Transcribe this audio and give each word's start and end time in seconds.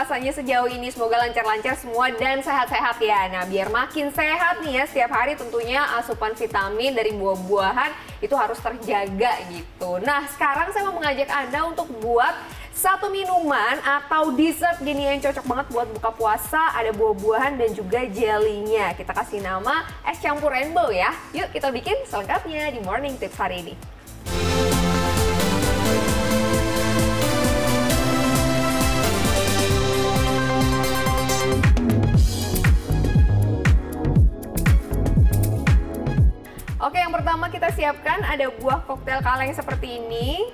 puasanya 0.00 0.32
sejauh 0.32 0.64
ini? 0.72 0.88
Semoga 0.88 1.20
lancar-lancar 1.20 1.76
semua 1.76 2.08
dan 2.16 2.40
sehat-sehat 2.40 2.96
ya. 3.04 3.28
Nah, 3.28 3.44
biar 3.44 3.68
makin 3.68 4.08
sehat 4.08 4.64
nih 4.64 4.80
ya 4.80 4.84
setiap 4.88 5.12
hari 5.12 5.36
tentunya 5.36 5.76
asupan 6.00 6.32
vitamin 6.32 6.96
dari 6.96 7.12
buah-buahan 7.12 7.92
itu 8.24 8.32
harus 8.32 8.56
terjaga 8.64 9.36
gitu. 9.52 10.00
Nah, 10.00 10.24
sekarang 10.32 10.72
saya 10.72 10.88
mau 10.88 10.96
mengajak 10.96 11.28
Anda 11.28 11.68
untuk 11.68 11.92
buat 12.00 12.32
satu 12.72 13.12
minuman 13.12 13.76
atau 13.84 14.32
dessert 14.32 14.80
gini 14.80 15.04
yang 15.04 15.20
cocok 15.20 15.44
banget 15.44 15.66
buat 15.68 15.88
buka 15.92 16.10
puasa. 16.16 16.72
Ada 16.80 16.96
buah-buahan 16.96 17.60
dan 17.60 17.76
juga 17.76 18.00
jellynya. 18.08 18.96
Kita 18.96 19.12
kasih 19.12 19.44
nama 19.44 19.84
es 20.08 20.16
campur 20.16 20.48
rainbow 20.48 20.88
ya. 20.88 21.12
Yuk 21.36 21.52
kita 21.52 21.68
bikin 21.68 22.08
selengkapnya 22.08 22.72
di 22.72 22.80
Morning 22.80 23.20
Tips 23.20 23.36
hari 23.36 23.68
ini. 23.68 23.74
Pertama 37.30 37.46
kita 37.46 37.70
siapkan 37.70 38.26
ada 38.26 38.50
buah 38.58 38.82
koktail 38.90 39.22
kaleng 39.22 39.54
seperti 39.54 40.02
ini. 40.02 40.50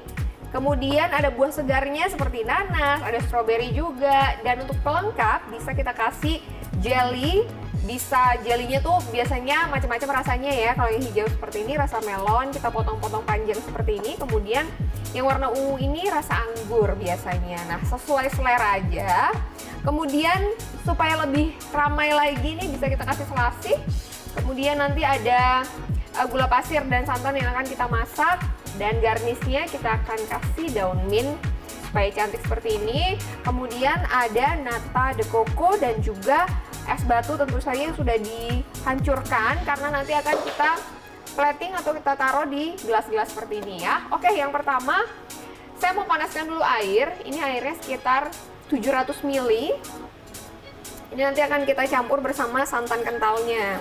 Kemudian 0.52 1.08
ada 1.08 1.32
buah 1.32 1.48
segarnya 1.48 2.04
seperti 2.12 2.44
nanas, 2.44 3.00
ada 3.00 3.16
stroberi 3.24 3.72
juga. 3.72 4.36
Dan 4.44 4.68
untuk 4.68 4.76
pelengkap 4.84 5.48
bisa 5.48 5.72
kita 5.72 5.96
kasih 5.96 6.36
jelly. 6.84 7.48
Bisa 7.88 8.36
jellynya 8.44 8.84
tuh 8.84 9.00
biasanya 9.08 9.72
macam-macam 9.72 10.20
rasanya 10.20 10.52
ya. 10.52 10.76
Kalau 10.76 10.92
yang 10.92 11.00
hijau 11.00 11.24
seperti 11.32 11.64
ini 11.64 11.80
rasa 11.80 11.96
melon, 12.04 12.52
kita 12.52 12.68
potong-potong 12.68 13.24
panjang 13.24 13.56
seperti 13.56 13.96
ini. 13.96 14.20
Kemudian 14.20 14.68
yang 15.16 15.32
warna 15.32 15.48
ungu 15.48 15.80
ini 15.80 16.04
rasa 16.12 16.44
anggur 16.44 16.92
biasanya. 16.92 17.72
Nah, 17.72 17.80
sesuai 17.88 18.28
selera 18.36 18.76
aja. 18.76 19.32
Kemudian 19.80 20.52
supaya 20.84 21.24
lebih 21.24 21.56
ramai 21.72 22.12
lagi 22.12 22.52
nih 22.52 22.68
bisa 22.68 22.84
kita 22.92 23.08
kasih 23.08 23.24
selasih. 23.32 23.80
Kemudian 24.36 24.76
nanti 24.76 25.00
ada 25.00 25.64
uh, 26.16 26.26
gula 26.26 26.48
pasir 26.48 26.82
dan 26.88 27.04
santan 27.04 27.36
yang 27.36 27.52
akan 27.52 27.66
kita 27.68 27.86
masak 27.86 28.40
dan 28.80 28.98
garnisnya 29.00 29.68
kita 29.68 30.00
akan 30.00 30.20
kasih 30.28 30.68
daun 30.72 31.00
mint 31.08 31.36
supaya 31.88 32.12
cantik 32.12 32.40
seperti 32.44 32.76
ini. 32.80 33.16
Kemudian 33.44 34.04
ada 34.08 34.56
nata 34.60 35.16
de 35.16 35.24
coco 35.28 35.76
dan 35.80 35.96
juga 36.00 36.44
es 36.86 37.02
batu 37.08 37.34
tentu 37.40 37.58
saja 37.58 37.88
yang 37.88 37.96
sudah 37.96 38.16
dihancurkan 38.20 39.64
karena 39.64 39.88
nanti 39.90 40.12
akan 40.12 40.36
kita 40.44 40.70
plating 41.36 41.72
atau 41.76 41.92
kita 41.92 42.12
taruh 42.16 42.46
di 42.48 42.76
gelas-gelas 42.84 43.32
seperti 43.32 43.60
ini 43.64 43.84
ya. 43.84 44.08
Oke, 44.12 44.32
yang 44.32 44.52
pertama 44.52 45.04
saya 45.76 45.92
mau 45.92 46.08
panaskan 46.08 46.48
dulu 46.48 46.64
air. 46.64 47.12
Ini 47.24 47.38
airnya 47.40 47.76
sekitar 47.80 48.28
700 48.72 49.24
ml. 49.24 49.52
Ini 51.16 51.22
nanti 51.22 51.40
akan 51.40 51.64
kita 51.64 51.86
campur 51.86 52.18
bersama 52.20 52.66
santan 52.66 53.00
kentalnya 53.06 53.78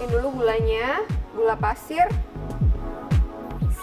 masukin 0.00 0.16
dulu 0.16 0.40
gulanya, 0.40 1.04
gula 1.36 1.60
pasir 1.60 2.08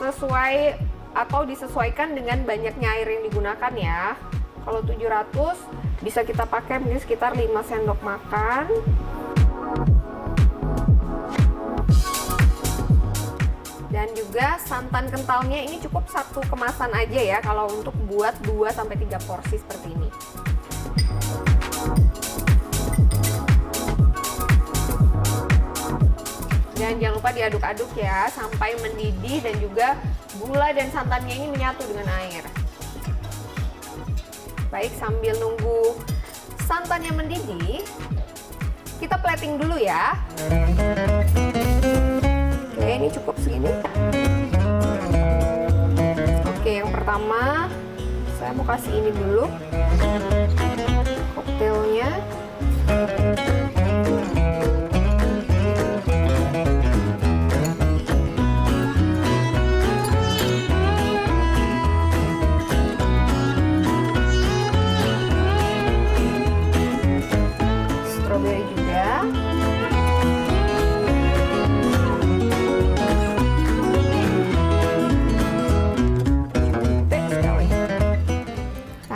sesuai 0.02 0.82
atau 1.14 1.46
disesuaikan 1.46 2.18
dengan 2.18 2.42
banyaknya 2.42 2.90
air 2.98 3.06
yang 3.06 3.30
digunakan 3.30 3.74
ya. 3.78 4.18
Kalau 4.66 4.82
700 4.82 5.62
bisa 6.02 6.26
kita 6.26 6.50
pakai 6.50 6.82
mungkin 6.82 6.98
sekitar 6.98 7.38
5 7.38 7.46
sendok 7.70 8.02
makan. 8.02 8.66
Dan 13.94 14.10
juga 14.18 14.58
santan 14.66 15.14
kentalnya 15.14 15.70
ini 15.70 15.78
cukup 15.86 16.10
satu 16.10 16.42
kemasan 16.50 16.98
aja 16.98 17.22
ya 17.22 17.38
kalau 17.46 17.70
untuk 17.70 17.94
buat 18.10 18.34
2 18.42 18.74
sampai 18.74 18.98
3 19.06 19.22
porsi 19.22 19.62
seperti 19.62 19.94
ini. 19.94 20.10
Dan 26.78 27.02
jangan 27.02 27.18
lupa 27.18 27.34
diaduk-aduk 27.34 27.90
ya 27.98 28.30
sampai 28.30 28.78
mendidih 28.78 29.42
dan 29.42 29.58
juga 29.58 29.98
gula 30.38 30.70
dan 30.78 30.94
santannya 30.94 31.34
ini 31.34 31.48
menyatu 31.50 31.82
dengan 31.90 32.06
air. 32.22 32.46
Baik, 34.70 34.94
sambil 35.02 35.34
nunggu 35.42 35.98
santannya 36.70 37.18
mendidih, 37.18 37.82
kita 39.02 39.18
plating 39.18 39.58
dulu 39.58 39.74
ya. 39.82 40.22
Oke, 42.78 42.86
ini 42.86 43.10
cukup 43.10 43.36
segini. 43.42 43.74
Oke, 46.46 46.72
yang 46.86 46.94
pertama 46.94 47.74
saya 48.38 48.54
mau 48.54 48.66
kasih 48.70 48.94
ini 49.02 49.12
dulu. 49.18 49.50
Koktailnya. 51.34 52.10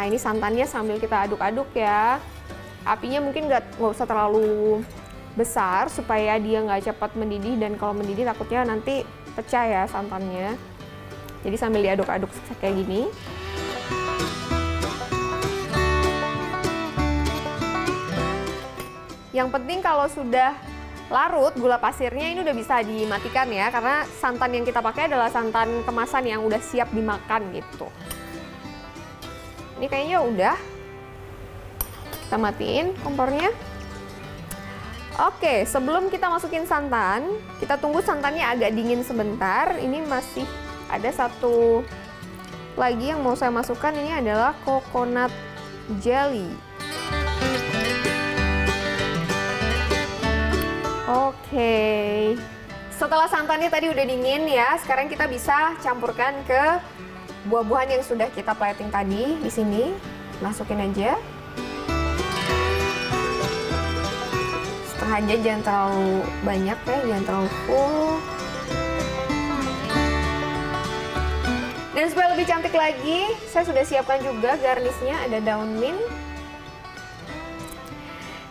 Nah 0.01 0.09
ini 0.09 0.17
santannya 0.17 0.65
sambil 0.65 0.97
kita 0.97 1.29
aduk-aduk 1.29 1.77
ya. 1.77 2.17
Apinya 2.81 3.21
mungkin 3.21 3.45
nggak 3.45 3.77
nggak 3.77 3.93
usah 3.93 4.09
terlalu 4.09 4.81
besar 5.37 5.93
supaya 5.93 6.41
dia 6.41 6.57
nggak 6.65 6.89
cepat 6.89 7.13
mendidih 7.13 7.61
dan 7.61 7.77
kalau 7.77 7.93
mendidih 7.93 8.25
takutnya 8.25 8.65
nanti 8.65 9.05
pecah 9.37 9.61
ya 9.61 9.83
santannya. 9.85 10.57
Jadi 11.45 11.53
sambil 11.53 11.85
diaduk-aduk 11.85 12.33
kayak 12.57 12.81
gini. 12.81 13.13
Yang 19.37 19.49
penting 19.53 19.85
kalau 19.85 20.09
sudah 20.09 20.57
larut 21.13 21.53
gula 21.61 21.77
pasirnya 21.77 22.25
ini 22.25 22.41
udah 22.41 22.57
bisa 22.57 22.81
dimatikan 22.81 23.45
ya 23.53 23.69
karena 23.69 24.09
santan 24.17 24.49
yang 24.49 24.65
kita 24.65 24.81
pakai 24.81 25.13
adalah 25.13 25.29
santan 25.29 25.85
kemasan 25.85 26.25
yang 26.25 26.41
udah 26.41 26.57
siap 26.57 26.89
dimakan 26.89 27.53
gitu. 27.53 27.85
Ini 29.81 29.89
kayaknya 29.89 30.21
udah. 30.21 30.57
Kita 32.29 32.37
matiin 32.37 32.93
kompornya. 33.01 33.49
Oke, 35.17 35.65
sebelum 35.65 36.13
kita 36.13 36.29
masukin 36.29 36.69
santan, 36.69 37.41
kita 37.57 37.81
tunggu 37.81 37.97
santannya 38.05 38.45
agak 38.45 38.77
dingin 38.77 39.01
sebentar. 39.01 39.73
Ini 39.81 40.05
masih 40.05 40.45
ada 40.85 41.09
satu 41.09 41.81
lagi 42.77 43.09
yang 43.09 43.25
mau 43.25 43.33
saya 43.33 43.49
masukkan 43.49 43.89
ini 43.97 44.13
adalah 44.13 44.53
coconut 44.61 45.33
jelly. 45.97 46.53
Oke. 51.09 52.37
Setelah 52.93 53.25
santannya 53.33 53.73
tadi 53.73 53.89
udah 53.89 54.05
dingin 54.05 54.45
ya, 54.45 54.77
sekarang 54.77 55.09
kita 55.09 55.25
bisa 55.25 55.73
campurkan 55.81 56.37
ke 56.45 56.77
buah-buahan 57.49 57.97
yang 57.97 58.03
sudah 58.05 58.27
kita 58.29 58.53
plating 58.53 58.93
tadi 58.93 59.39
di 59.41 59.51
sini. 59.51 59.93
Masukin 60.41 60.81
aja. 60.81 61.17
Setengah 64.89 65.17
aja 65.21 65.35
jangan 65.41 65.61
terlalu 65.65 66.11
banyak 66.41 66.79
ya, 66.81 66.97
jangan 67.05 67.23
terlalu 67.25 67.49
full. 67.65 68.17
Dan 71.91 72.05
supaya 72.09 72.33
lebih 72.33 72.49
cantik 72.49 72.73
lagi, 72.73 73.29
saya 73.45 73.61
sudah 73.61 73.83
siapkan 73.85 74.17
juga 74.25 74.57
garnisnya 74.57 75.13
ada 75.21 75.37
daun 75.37 75.77
mint. 75.77 76.01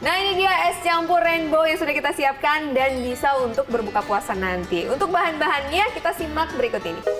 Nah 0.00 0.16
ini 0.16 0.40
dia 0.40 0.72
es 0.72 0.80
campur 0.80 1.20
rainbow 1.20 1.66
yang 1.68 1.76
sudah 1.76 1.92
kita 1.92 2.14
siapkan 2.16 2.72
dan 2.72 3.04
bisa 3.04 3.36
untuk 3.42 3.68
berbuka 3.68 4.00
puasa 4.00 4.32
nanti. 4.32 4.88
Untuk 4.88 5.12
bahan-bahannya 5.12 5.92
kita 5.92 6.16
simak 6.16 6.48
berikut 6.56 6.80
ini. 6.86 7.19